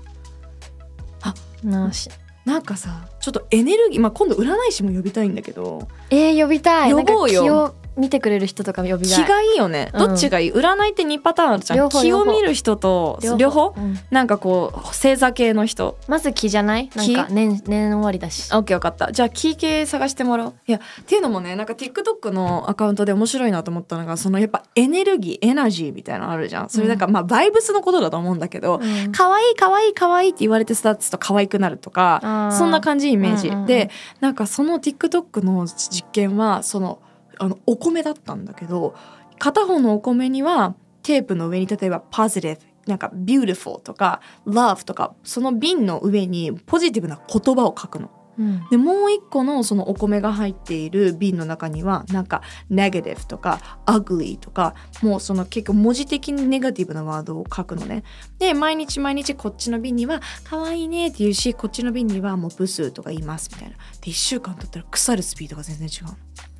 [1.23, 2.11] あなし
[2.47, 5.89] なんかさちょっとエネルギー、まあ、今度占い師も呼びたいんだけど。
[6.11, 6.93] えー、呼びたい。
[6.93, 9.25] 呼ぼうよ見てくれる人とか呼びたい。
[9.25, 10.09] 気がいいよね、うん。
[10.09, 10.53] どっちがいい？
[10.53, 11.89] 占いって2パターンあるじゃん。
[11.89, 13.75] 気を見る人と両方。
[13.77, 13.99] うん。
[14.11, 15.99] なんかこう星座系の人。
[16.07, 16.91] まず気じゃない？
[16.95, 18.53] なんか気年年終わりだし。
[18.55, 20.55] オッケー分かったじゃあ気系探してもらおう。
[20.67, 26.69] いやっていうのもねなんか TikTok のアカウントで面白いなと思ったのがそのやっぱエネルギーエナジーみたいなのあるじゃん。
[26.69, 29.13] それなんかまあバイブスのことだと思うんだけど、うん。
[29.13, 33.67] 可愛い可愛い可愛いって言われて育つと可愛くなるとかそんな感じイメージ、うんうんうん。
[33.67, 37.01] でなんかその TikTok の実験はその
[37.38, 38.94] あのお米だったんだけど
[39.38, 48.11] 片方のお米にはテープの上に例えば「positive」なんか「beautiful」とか「love」とかその瓶の上にポジティブな言葉を書くの。
[48.38, 58.03] うんでもう一個のそのお米が入っている瓶の中にはなんかネガティブとか ugly とかもうその結構文字的にネガティブなワードを書くのね。
[58.38, 63.77] で毎日毎日こっちの瓶には可愛いねって言うしこっちの瓶にはもうブスとか言いますみたいな。
[63.77, 66.16] で1週間経ったら腐るスピードが全然違うの。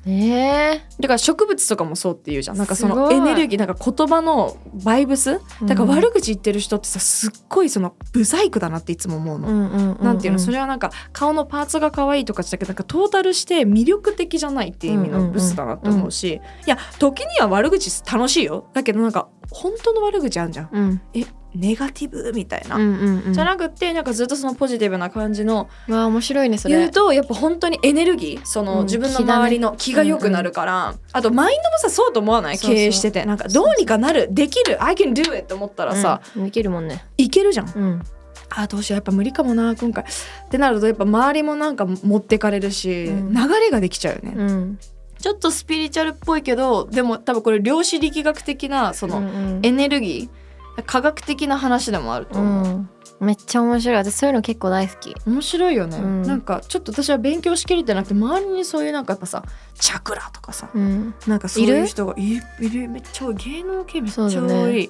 [0.07, 0.81] え。
[0.99, 2.57] だから植物とかもそうっていうじゃん。
[2.57, 5.39] なんかそのエネルギーなんか言葉のバイブス？
[5.63, 9.47] だからうん悪口言ってる人ってさすっごいそのブサイクだなっていつも思うの。
[9.47, 10.03] ー、うんうんうん。
[10.03, 10.39] なんていうの？
[10.39, 18.67] それれはなんか顔のパーツが可愛いとかじゃなくてなんかトータルして魅力的じゃないっていう意味のブスだなって思うし、いや時には悪口楽しいよ。
[18.73, 20.69] だけどなんか本当の悪口あんじゃん。
[20.71, 21.01] うん。
[21.13, 21.23] え
[21.59, 23.33] ネガティブみたいな、うんうんうん。
[23.33, 26.77] じゃなくってなんかずっとそのポジティブな感じのわあ面白いねそれ。
[26.77, 28.85] 言うとやっぱ本当にエネルギーその、うん。
[28.85, 32.57] 自分の周りの気が良くなるから、あとマインドもさそうと思わない？
[32.57, 36.43] 経営しててなんかどうにかなるできる I can do it って思ったらさ、うん。
[36.45, 37.05] できるもんね。
[37.17, 37.71] いけるじゃん。
[37.75, 38.03] うん。
[38.49, 38.97] あどうしよう。
[38.97, 40.03] やっぱ無理かもな今回。
[40.03, 40.07] っ
[40.49, 43.33] てなるとやっぱ周りもなんか持ってかれるし、うん。
[43.33, 44.79] 流れができちゃうよね、うん。
[45.19, 49.59] ちょっとスピリチュアルっぽいけどでも多分これ量子力学的なその、うん。
[49.63, 50.46] エネルギー
[50.85, 52.89] 科学的な話でもあるとう思う、ん。
[53.19, 53.97] めっちゃ面白い。
[53.97, 55.15] 私そういうの結構大好き。
[55.25, 56.21] 面白いよね、うん。
[56.23, 59.43] なんかちょっと私は勉強しきれてなくて周りにそういうなんかやっぱさ
[59.75, 61.13] チャクラとかさうん。
[61.25, 62.43] なんかそういう人がいる？
[62.61, 62.89] いる？
[62.89, 64.89] めっちゃ多い芸能系めっちゃ多い、ね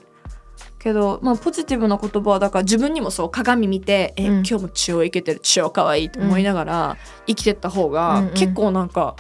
[0.79, 4.33] けどまあポジティブな言葉はだから自分にもそう鏡見て、えうん。
[4.37, 5.39] 今日も超イケてる。
[5.41, 6.97] 超可愛いと思いながら
[7.27, 8.33] 生きてった方が、うんうん。
[8.33, 9.15] 結構なんか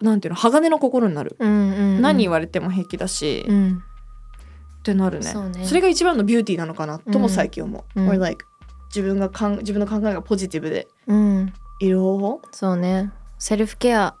[0.00, 1.52] なんていうの鋼の心になる、うんう
[1.98, 3.82] ん何言われても平気だし、っうん
[4.86, 5.26] てなるね。
[5.26, 5.68] そうね。
[5.74, 8.08] れが一番のビューティーなのかなとも最近思う、うん。
[8.08, 8.46] Or like
[8.88, 10.88] 自分がかん自分の考えがポジティブで。
[11.06, 11.52] うん。
[11.80, 12.42] いる方法？
[12.52, 13.12] そうね。
[13.38, 14.14] セルフケア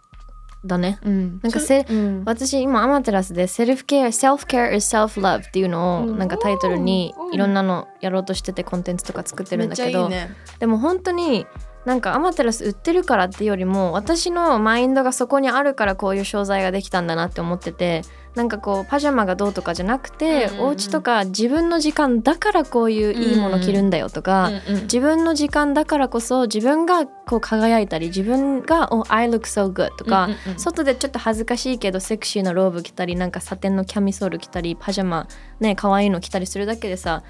[0.64, 0.98] だね。
[1.04, 1.40] うん。
[1.42, 2.22] なんかせうん。
[2.26, 6.18] 私今アマテラスでセルフケア self care is self love っていうのをうん。
[6.18, 7.34] なんかタイトルにうん。
[7.34, 10.36] いろんなのやろうとしててコンテンツとか作ってるんだけどめっちゃいいね。
[10.58, 11.46] でも本当に
[11.86, 18.02] なんかアマテラス売ってるからっていうよりも私のマインドがそこにあるからこういう商材ができたんだなって思ってて
[18.36, 24.50] なんかこうパジャマがどうとかじゃなくて、うんお家とか自分の時間だからこういういいもの着るんだよとか、
[24.82, 35.28] 自分の時間だからこそ自分がこう輝いたり自分が「Oh, I look so good」とか、外でちょっと恥ずかしいけどセクシーなローブ着たりなんかサテンのキャミソール着たりパジャマ
[35.60, 37.22] ね可愛いの着たりするだけでさ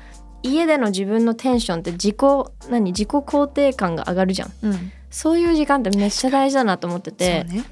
[0.43, 2.17] 家での自分のテンションって自己
[2.71, 4.53] 何自己肯定感が上がるじゃん。
[4.63, 4.93] うん。
[5.11, 7.47] そういう時間ってめっちゃ大事だなと思ってて。
[7.49, 7.65] そうね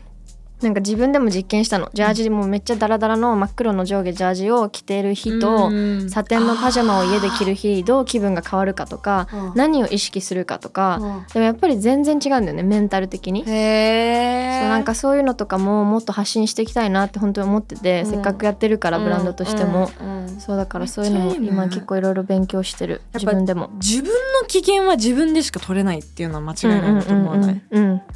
[0.62, 1.90] なんか自分でも実験したの。
[1.92, 6.08] ジャージもめっちゃダラダラの真っ黒の上下ジャージを着ている日と、うん。
[6.08, 13.44] サテンのパジャマを家で着る日どう気分が変わるかとか、うん何を意識するかとか、でもやっぱり全然違うんだよねメンタル的に。
[13.44, 18.10] そうなんかそういうのとかももっと発信していきたいなって本当に思ってて、うん。
[18.10, 20.26] せっかくやってるからブランドとしても、うん。
[20.28, 20.40] うん。
[20.40, 23.02] そうだからそういうのも今結構いろいろ勉強してる。
[23.12, 23.70] 自分でも。
[23.82, 27.62] 自分の機嫌は自分でしか取れないっていうのは間違いないなと思わない、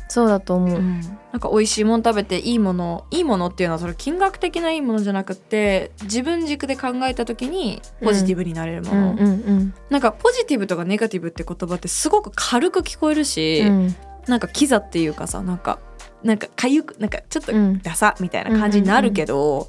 [0.09, 0.83] そうだと思う。
[1.31, 9.75] なんか美味しいもの食べていいものいいものっていうのはそれ金額的ないいものじゃなくて自分軸で考えた時にポジティブになれるもの、うんうんうん。
[9.91, 13.97] なんかポジティブとかネガティブって言葉ってすごく軽く聞こえるし、うん。
[14.29, 15.81] なんかキザっていうかさなんか
[16.23, 17.81] なんかかゆくなんかちょっとうん。
[17.83, 19.69] ダサみたいな感じになるけど、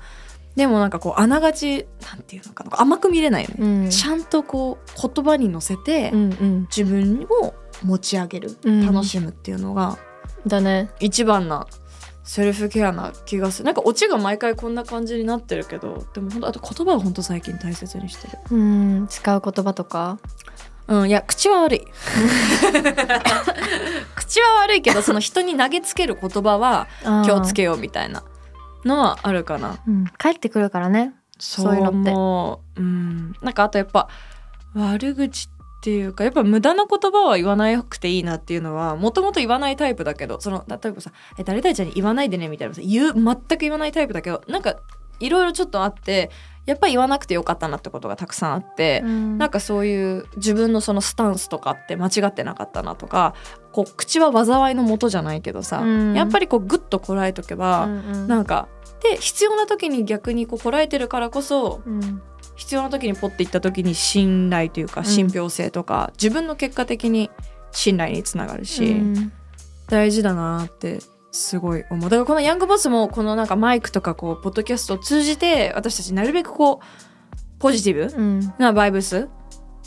[0.56, 3.90] でもなんかこうあながちなんていうのかな甘く見れないよね、うん。
[3.90, 6.62] ちゃんとこう言葉に乗せてうんうん。
[6.76, 7.54] 自分を
[7.86, 8.86] 持ち上げる、うん。
[8.86, 9.98] 楽しむっていうのが
[10.48, 10.90] だね。
[11.00, 11.68] 一番な
[12.30, 13.66] セルフケアな気がする。
[13.66, 18.38] なんかオチが毎回こんな感じになってるけどでもほんとあと言葉をほんと最近大切にしてる。
[18.52, 20.20] うん使う言葉とか？
[20.88, 21.82] うんいや口は悪い。
[24.16, 26.88] 口は悪いけどその人に投げつける言葉は
[27.26, 28.22] 気をつけようみたいな
[28.86, 29.80] のはあるかな。
[29.88, 31.16] うん帰ってくるからね。
[31.40, 32.12] そういうのって。
[32.12, 33.34] 思ううん。
[33.42, 34.08] なんかあとやっぱ
[34.76, 44.76] 悪口っていうかやっぱ無駄な言葉は言わなくていいなっていうのはもともと言わないタイプだけどその例えばさ「え誰々ちゃんに言わないでね」みたいなさ言う全く言わないタイプだけどなんか
[45.22, 46.32] いろいろちょっとあって
[46.66, 49.38] やっぱり言わなくてよかったなってことがたくさんあって、うん。
[49.40, 53.34] なんかそういう自分のそのスタンスとかって間違ってなかったなとか
[53.72, 56.14] こう口は災いのもとじゃないけどさ、うん。
[56.14, 58.28] やっぱりこうグッとこらえとけば、うんうん。
[58.28, 58.68] なんか
[59.02, 62.22] で必要な時に逆にこうこらえてるからこそうん
[62.60, 65.06] 必要な時にポッていった時に信頼というかん。
[65.06, 67.32] 信憑性とか、自分の結果的に
[67.72, 69.32] 信頼につながるし、うん。
[69.88, 71.00] 大事だなって
[71.32, 72.10] すごい思う。
[72.10, 78.54] だからこのヤングボスもこのなんかマイクとかこうポッドキャストを通じて私たちなるべくこうポジティブうん。
[78.60, 79.30] なバイブス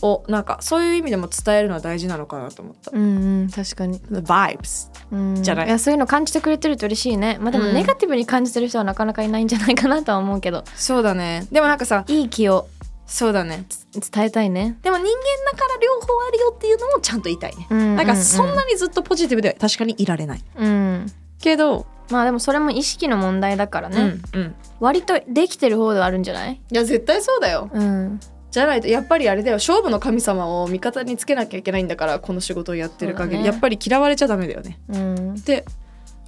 [0.02, 2.90] をなんかそういう意味でも伝えるのは大事なのかなと思った。
[2.92, 4.00] うんうん確かに。
[4.10, 7.38] The vibes うんじゃないやそういうの感じてくれてると嬉しいね。
[7.40, 12.68] まあでもうんネガティブに感じてる人はなかなかいないんじゃないかなとは思うけど、そうだねでもなんかさいい気を
[13.06, 14.78] そうだね伝えたいね。
[14.82, 15.10] でも人間
[15.52, 17.66] だから両方あるよっていうのもちゃんと言いたいね。
[17.70, 20.44] うんなんかそんなにずっとポジティブでは確かにいられない。
[20.56, 21.06] うん。
[21.38, 24.00] けど、まあでもそれも意識の問題だからね。
[24.32, 24.54] うんうん。
[24.80, 26.60] 割とできてる方ではあるんじゃない？
[26.70, 27.68] いや絶対そうだよ。
[27.72, 28.20] うん。
[28.52, 35.34] じゃないとやっぱりあれだよ勝負の神様を味方につけなきゃいけないんだからこの仕事をやってる限り、ねやっぱり嫌われちゃダメだよねうん。
[35.34, 35.64] って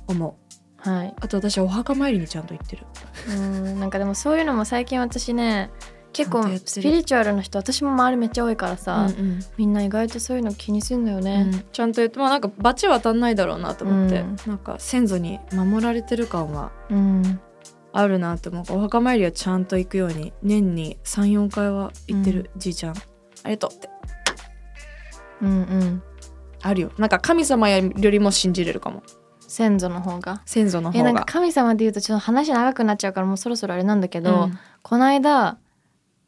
[0.08, 0.38] 思
[0.86, 0.90] う。
[0.90, 1.14] はい。
[1.20, 2.86] あと私はお墓参りにちゃんと行ってる。
[3.28, 3.80] うん。
[3.80, 5.70] なんかでもそういうのも最近私ね。
[6.14, 17.40] 結構スピリチュアルな人私も周りめっちゃ多いからさ、うんみんな意外とそういうの気にすんだようね、んちゃんと言ってまあなんか罰は当たんないだろうなと思って、うんなんか先祖に守られてる感はうん
[17.96, 22.92] あるなと思うお墓参りはちゃんと行くように年に34回は行ってる、じいちゃん。
[22.92, 23.88] ありがとうって。
[25.40, 26.02] うんうん。
[26.60, 26.90] あるよ。
[26.98, 27.80] なんか神様よ
[28.10, 29.04] りも信じれるかも。
[29.46, 30.42] 先祖の方が。
[30.44, 34.58] 先祖の方えなんかが神様で言うとちょっと話長くなっちゃうからもうそろそろあれなんだけど、うん。
[34.82, 35.58] この間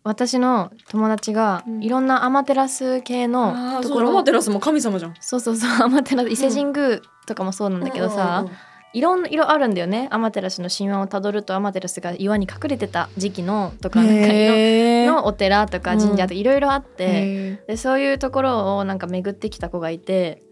[0.05, 1.83] 私の友達がうん。
[1.83, 5.15] いろんなアマテラス系あのところ、アマテラスも神様じゃん。
[5.19, 8.47] そうそうそうアマテラス伊勢神宮とかもそうなんだけどさ、
[8.93, 10.09] いろんな色あるんだよね。
[10.11, 20.43] アマテラスの神話をたどるとアマテラスが岩に隠れてた時期のとかのお寺とか神社とかいろいろあって、へでそういうところをなんか巡ってきた子がいて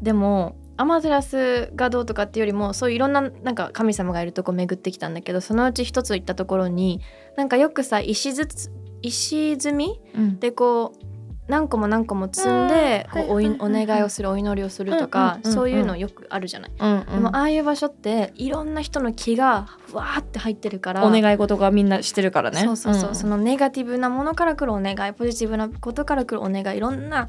[0.00, 7.00] でもアマテラスがどうとかっていうよりもそういういろんななんか神様がいるとこ巡ってきたんだけどそのうち一つ行ったところに
[7.36, 8.70] なんかよくさ石ずつ
[9.02, 10.38] 石積みーうん。
[10.38, 11.15] でこう
[11.48, 13.22] 何個も何個も積んでうん。
[13.22, 16.70] こうおいお願いをするお祈りをするとかそういうのよくあるじゃない？
[16.78, 22.62] うんでもああいう場所っていろんな人の気がふわーって入ってるからお願い事がみんなしてるからね。
[22.62, 23.14] そうそうそう、ん。
[23.14, 27.28] そのネガティブなものから来るお願いポジティブなことから来るお願いいろんな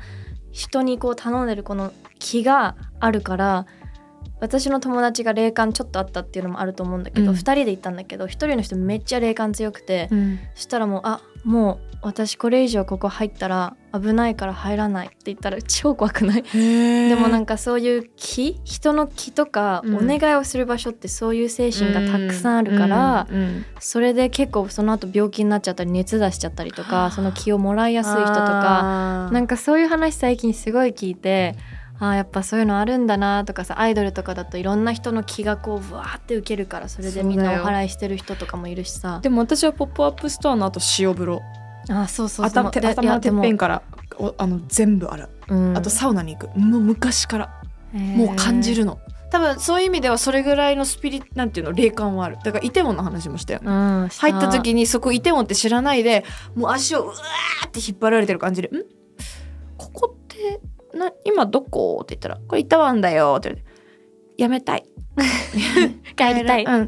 [0.51, 3.67] 人にこう頼んでるこの気があるから
[4.39, 7.37] 私の友達が霊感ちょっとあったっていうのもあると思うんだけど、うん。
[7.37, 10.39] 2人で行ったんだけど1人の人めっちゃ霊感強くて、うん。
[10.55, 16.43] そしたらもうあもう私これ以上ここ入ったら危ないから入らないって言ったら超怖くない？
[16.43, 19.95] ででもなんかそういう気人の気とかうん。
[20.13, 27.09] お願いをする場所ってそういう精神がたくさんあるから、うんうんそれで結構その後病気になっちゃったり熱出しちゃったりとはあ。
[27.09, 31.55] かその気をもらいやすい人とかなんかそういう話最近すごい聞いて
[31.99, 39.19] あーやっぱそういうのあるんだなとかさアイドルとかだといろんな人の気がこうぶわーって受けるからそれでみんなお祓いしてる人とかもいるしさ。
[39.21, 41.41] でも私は「ポップアップストアの後塩風呂
[41.89, 42.45] あーそうそう。
[42.45, 43.81] 頭頭のてっぺんから
[44.17, 45.77] おあの全部洗う、うん。
[45.77, 46.57] あとサウナに行く。
[46.59, 47.61] もう昔から。
[47.93, 48.99] もう感じるの。
[49.29, 52.37] 多分そういう意味ではそれぐらいのスピリなんていうの霊感はある。
[52.43, 56.23] だからイテウォンの話もしたよね、うん入った時にそこイテウォンって知らないで
[56.55, 58.71] もう足をうわーって引っ張られてる感じで「ん？
[59.77, 60.61] ここって
[60.97, 63.67] な今どこ?」って言ったら「これイテウォンだよ」って言われて
[64.37, 64.85] 「やめたい」
[66.15, 66.63] 帰りたい。
[66.63, 66.87] うん、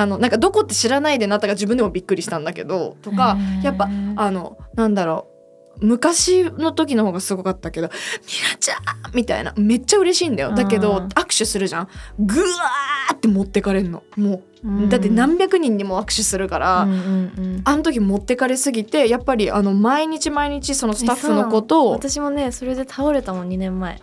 [0.00, 5.26] あのなんかどこって知らないでなったから自分でもびっくりしたんだけどとかやっぱあのなんだろ
[5.80, 7.92] う昔の時の方がすごかったけど「ミ
[8.50, 8.74] ラちゃ
[9.08, 10.52] ん!」みたいなめっちゃ嬉しいんだよ。
[10.52, 11.88] だけどうん握手するじゃん。
[12.18, 14.02] ぐわーって持ってかれんの。
[14.16, 17.00] もう、だって何百人にも握手するから、うんうんう
[17.58, 17.60] ん。
[17.64, 24.00] あの時持ってかれすぎてやっぱりあの毎日毎日そのスタッフのことを私もねそれで倒れたもん2年前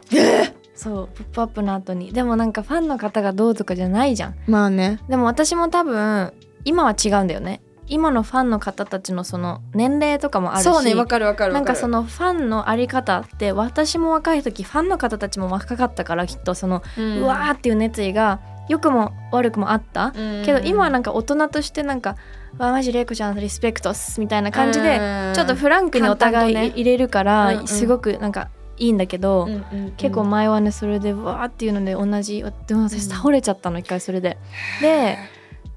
[0.77, 2.13] そう「ポップアップの後に。
[2.13, 4.35] でもなんかファンの方がどうとかじゃないじゃん。
[4.47, 4.99] まあね。
[5.09, 6.31] でも私も多分
[6.63, 7.61] 今は違うんだよね。
[7.87, 11.73] 今のファンの方たちのその年齢とかもあるしそうねわかるわかるなわかる。
[11.73, 20.11] んかそのファンのあり方って私も若い時ファンの方たちも若かったからきっとその、ううんわーっていう熱意が良くも悪くもあった、
[20.43, 22.17] けど今はなんか大人としてなんか
[22.59, 24.99] 「わマジレイコちゃんリスペクトっす」みたいな感じで
[25.33, 27.67] ちょっとフランクにお互い入れるから、うんうん。
[27.67, 29.91] すごくなんかいいんだけど、うんうんうん。
[29.97, 34.37] 結構前はねそれでわーっていうので同じでも私倒れちゃったの一回それで。
[34.81, 35.17] で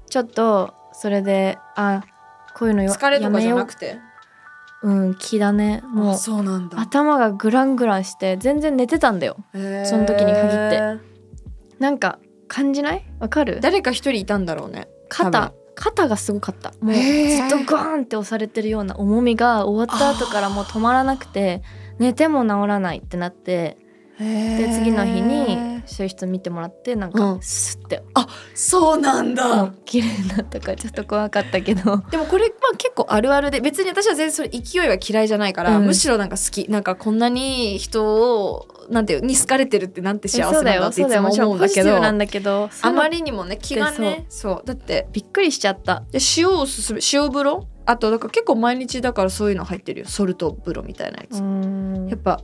[0.09, 2.03] ちょっとそれであ
[2.55, 3.97] こういうのよ疲れとかじゃなくて？
[4.83, 5.83] ううん気だね。
[5.85, 6.79] もうあそうなんだ。
[6.79, 9.37] 頭がグラングランして全然寝てたんだよ。
[9.53, 9.59] そ
[9.97, 11.11] の時に限って。
[11.79, 13.03] なんか感じない？
[13.19, 13.59] わかる？
[13.61, 15.53] 誰か一人いたんだろうね肩。
[15.73, 16.73] 肩がすごかった。
[16.81, 21.63] もうずっとガーンって押されてるような重みが終わった後からもう止まらなくて
[21.99, 23.77] 寝ても治らないってなって
[24.21, 27.41] でで次の日にそういう人見てもらってなんかうん。
[27.41, 28.03] スッて、
[28.53, 31.97] そうなんだ、綺麗になったからちょっと怖かったけど。
[32.11, 35.85] でもこれまあ結構あるあるで別に私は全然それ勢いは嫌いじゃないから、うん。
[35.85, 36.69] むしろなんか好き。
[36.69, 41.99] なんかこんなに人をなんていうに好かれてるってなんて幸せなんだっていつも思うんだけど。
[41.99, 42.69] なんだけど。
[42.81, 44.63] あまりりにもね気がねそう。
[44.65, 46.03] だってびっくりしちゃった。
[46.11, 50.05] で塩をすすめ塩風呂あとだから結構毎日だからそういうの入ってるよ。
[50.07, 52.07] ソルト風呂みたいなやつ、うん。
[52.07, 52.41] やっぱ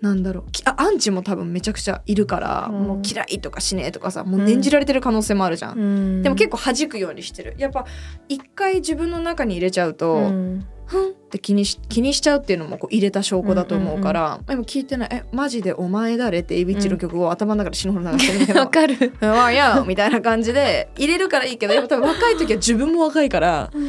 [0.00, 0.50] なんだろう。
[0.50, 2.82] きあアンチも多分めちゃくちゃいるから、うん。
[2.82, 6.22] もう嫌いとかしねえとかさもう念じられてる可能性もあるじゃん、うん。
[6.22, 7.54] でも結構弾くようにしてる。
[7.58, 7.84] やっぱ
[8.28, 11.10] 一回自分の中に入れちゃうと、うんふん。
[11.10, 23.84] って気にし気にしちゃうっていうのもこう入れた証拠だと思うから、でも聞いてない「えマジでお前誰?」ってエビッチの曲を頭の中で死ぬほど流してるけどわかる「わや!」みたいな感じで入れるからいいけどやっぱ多分若い時は自分も若いからヒー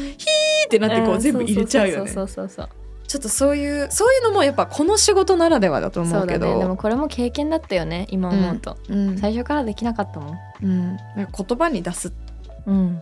[0.67, 2.11] ってなってこう全部入れちゃうよね。
[2.11, 2.69] そうそうそうそう
[3.07, 6.59] ちょっとそういうそういうのもやっぱこの仕事ならではだとそうそううだ思けどね。
[6.59, 9.17] でもこれも経験だったよね今思うと、うん。
[9.17, 10.37] 最初からできなかったもん。
[10.63, 12.13] うん、言葉に出す
[12.67, 13.01] うん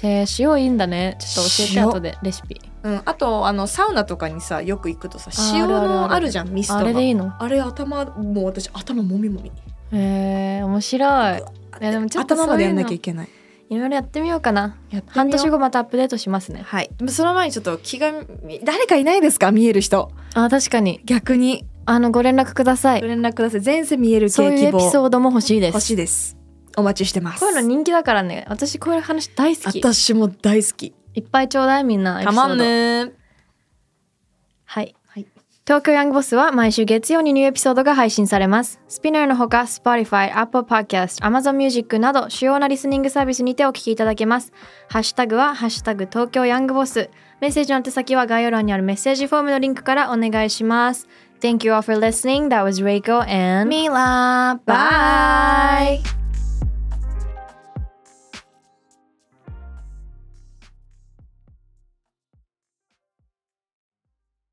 [0.00, 1.16] と塩、えー、塩いいんだね。
[1.20, 2.60] ちょっと教えて塩後でレシピ。
[2.82, 6.80] うん、あとあのサウナとかにさよく行くとさ塩のあるじゃんミストが。
[6.80, 7.32] あれでいいの？
[7.38, 9.50] あれ頭もう私頭もみもみ
[9.92, 11.38] へえ面白い。
[11.38, 13.28] いやでもちょっと頭までやんなきゃいけない。
[13.70, 14.76] のいろいろやってみようかな。
[14.94, 16.62] う半年後またアップデートしますね。
[16.64, 16.90] はい。
[17.08, 19.52] その前にちょっと気がみ誰かいないですか？
[19.52, 20.10] 見える人。
[20.34, 21.00] あ確かに。
[21.04, 21.66] 逆に。
[21.84, 23.00] あのご連絡ください。
[23.00, 23.62] ご連絡ください。
[23.64, 25.74] 前世見えるそういうエピ系希望ソードも欲しいです。
[25.74, 26.37] 欲しいです
[26.78, 33.12] お待ちしてますこういうの人気だからね私こういう話大好き私も大好きいっぱいちょうだいみんなたまんね
[34.64, 35.26] はいはい
[35.66, 38.80] 東京ヤングボスは毎週月曜にニューエピソードが配信されます。
[38.88, 44.50] スピナーのほか、Spotify、Apple Podcast、Amazon Music など主要なリスニングサービスにてお聞きいただけます。
[44.88, 47.10] ハッシュタグは、ハッシュタグ東京ヤングボス。
[47.42, 51.06] メッセージの手先は概要欄にあるメッセージフォームのリンクからお願いします。
[51.40, 52.48] Thank you all for listening.
[52.48, 56.00] That was Reiko and Mila Bye.